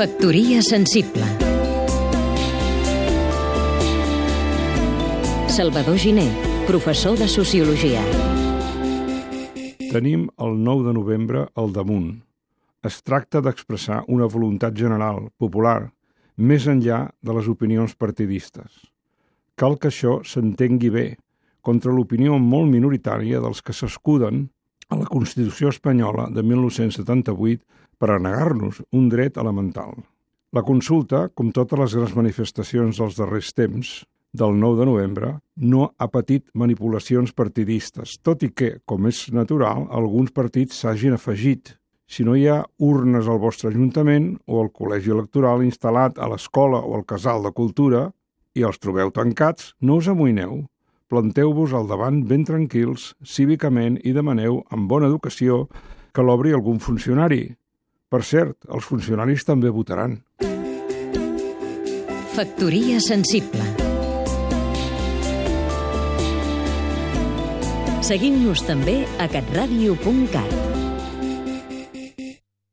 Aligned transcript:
Factoria 0.00 0.62
sensible 0.62 1.26
Salvador 5.46 5.98
Giné, 5.98 6.24
professor 6.66 7.18
de 7.18 7.28
Sociologia 7.28 8.00
Tenim 9.92 10.30
el 10.38 10.56
9 10.64 10.86
de 10.86 10.94
novembre 10.96 11.42
al 11.52 11.74
damunt. 11.76 12.08
Es 12.80 13.02
tracta 13.04 13.42
d'expressar 13.44 14.06
una 14.08 14.24
voluntat 14.24 14.72
general, 14.72 15.28
popular, 15.36 15.92
més 16.38 16.64
enllà 16.64 17.02
de 17.20 17.36
les 17.36 17.52
opinions 17.52 17.92
partidistes. 17.92 18.72
Cal 19.52 19.76
que 19.76 19.92
això 19.92 20.22
s'entengui 20.24 20.88
bé, 20.96 21.06
contra 21.60 21.92
l'opinió 21.92 22.40
molt 22.40 22.72
minoritària 22.72 23.44
dels 23.44 23.60
que 23.60 23.76
s'escuden 23.76 24.46
a 24.90 24.98
la 24.98 25.08
Constitució 25.08 25.70
espanyola 25.70 26.28
de 26.34 26.42
1978 26.42 27.64
per 28.00 28.10
a 28.12 28.20
negar-nos 28.22 28.82
un 28.92 29.08
dret 29.08 29.38
elemental. 29.38 29.94
La 30.50 30.66
consulta, 30.66 31.28
com 31.30 31.52
totes 31.54 31.78
les 31.78 31.94
grans 31.94 32.16
manifestacions 32.18 32.98
dels 32.98 33.18
darrers 33.18 33.52
temps, 33.54 34.00
del 34.32 34.60
9 34.60 34.78
de 34.78 34.86
novembre, 34.86 35.28
no 35.56 35.90
ha 35.98 36.08
patit 36.08 36.46
manipulacions 36.54 37.32
partidistes, 37.34 38.18
tot 38.22 38.42
i 38.46 38.50
que, 38.54 38.76
com 38.86 39.06
és 39.10 39.26
natural, 39.34 39.88
alguns 39.90 40.30
partits 40.30 40.78
s'hagin 40.82 41.16
afegit. 41.16 41.76
Si 42.10 42.24
no 42.26 42.34
hi 42.34 42.46
ha 42.50 42.62
urnes 42.78 43.28
al 43.30 43.38
vostre 43.42 43.70
ajuntament 43.70 44.32
o 44.46 44.62
al 44.62 44.70
col·legi 44.74 45.10
electoral 45.14 45.62
instal·lat 45.66 46.18
a 46.18 46.30
l'escola 46.30 46.82
o 46.82 46.96
al 46.98 47.06
casal 47.06 47.42
de 47.46 47.52
cultura 47.54 48.08
i 48.54 48.66
els 48.66 48.78
trobeu 48.82 49.10
tancats, 49.14 49.74
no 49.80 49.98
us 50.02 50.10
amoïneu. 50.10 50.64
Planteu-vos 51.10 51.72
al 51.74 51.88
davant 51.90 52.20
ben 52.22 52.44
tranquils, 52.46 53.10
cívicament, 53.26 53.96
i 54.06 54.12
demaneu, 54.14 54.60
amb 54.70 54.86
bona 54.90 55.08
educació, 55.10 55.64
que 56.14 56.22
l'obri 56.22 56.54
algun 56.54 56.78
funcionari. 56.78 57.48
Per 58.10 58.22
cert, 58.22 58.56
els 58.70 58.86
funcionaris 58.86 59.42
també 59.46 59.74
votaran. 59.74 60.20
Factoria 62.30 63.02
sensible 63.02 63.66
Seguim-nos 68.06 68.62
també 68.66 69.02
a 69.22 69.26
catradio.cat 69.30 70.69